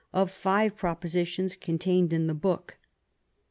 [0.13, 2.79] of five pro positions contained in the book.